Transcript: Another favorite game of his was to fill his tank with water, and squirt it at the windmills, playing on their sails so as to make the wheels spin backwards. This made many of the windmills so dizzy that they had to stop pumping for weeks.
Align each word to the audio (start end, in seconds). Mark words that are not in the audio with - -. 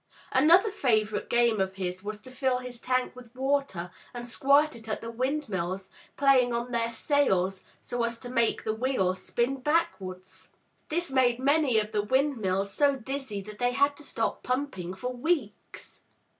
Another 0.31 0.71
favorite 0.71 1.29
game 1.29 1.61
of 1.61 1.75
his 1.75 2.03
was 2.03 2.19
to 2.21 2.31
fill 2.31 2.57
his 2.57 2.79
tank 2.79 3.15
with 3.15 3.35
water, 3.35 3.91
and 4.15 4.27
squirt 4.27 4.75
it 4.75 4.89
at 4.89 4.99
the 4.99 5.11
windmills, 5.11 5.91
playing 6.17 6.55
on 6.55 6.71
their 6.71 6.89
sails 6.89 7.63
so 7.83 8.01
as 8.01 8.17
to 8.21 8.27
make 8.27 8.63
the 8.63 8.73
wheels 8.73 9.21
spin 9.21 9.57
backwards. 9.59 10.49
This 10.89 11.11
made 11.11 11.37
many 11.37 11.77
of 11.77 11.91
the 11.91 12.01
windmills 12.01 12.73
so 12.73 12.95
dizzy 12.95 13.41
that 13.41 13.59
they 13.59 13.73
had 13.73 13.95
to 13.97 14.03
stop 14.03 14.41
pumping 14.41 14.95
for 14.95 15.13
weeks. 15.13 16.01